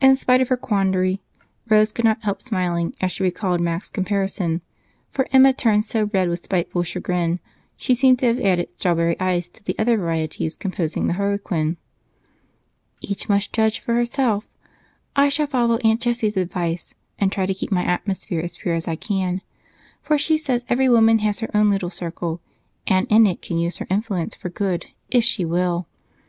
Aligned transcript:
In 0.00 0.16
spite 0.16 0.40
of 0.40 0.48
her 0.48 0.56
quandary, 0.56 1.20
Rose 1.68 1.92
could 1.92 2.04
not 2.04 2.24
help 2.24 2.42
smiling 2.42 2.96
as 3.00 3.12
she 3.12 3.22
recalled 3.22 3.60
Mac's 3.60 3.88
comparison, 3.88 4.60
for 5.12 5.28
Emma 5.32 5.52
turned 5.52 5.84
so 5.84 6.10
red 6.12 6.28
with 6.28 6.42
spiteful 6.42 6.82
chagrin, 6.82 7.38
she 7.76 7.94
seemed 7.94 8.18
to 8.18 8.26
have 8.26 8.40
added 8.40 8.68
strawberry 8.76 9.14
ice 9.20 9.48
to 9.50 9.62
the 9.62 9.78
other 9.78 9.96
varieties 9.98 10.58
composing 10.58 11.06
the 11.06 11.12
Harlequin. 11.12 11.76
"Each 13.00 13.28
must 13.28 13.52
judge 13.52 13.78
for 13.78 13.94
herself. 13.94 14.48
I 15.14 15.28
shall 15.28 15.46
follow 15.46 15.76
Aunt 15.76 16.00
Jessie's 16.00 16.36
advice 16.36 16.96
and 17.20 17.30
try 17.30 17.46
to 17.46 17.54
keep 17.54 17.70
my 17.70 17.84
atmosphere 17.84 18.40
as 18.40 18.56
pure 18.56 18.74
as 18.74 18.88
I 18.88 18.96
can, 18.96 19.42
for 20.02 20.18
she 20.18 20.38
says 20.38 20.66
every 20.68 20.88
woman 20.88 21.20
has 21.20 21.38
her 21.38 21.56
own 21.56 21.70
little 21.70 21.88
circle 21.90 22.40
and 22.88 23.06
in 23.10 23.28
it 23.28 23.42
can 23.42 23.58
use 23.58 23.78
her 23.78 23.86
influence 23.90 24.34
for 24.34 24.48
good, 24.48 24.86
if 25.12 25.22
she 25.22 25.44
will. 25.44 25.86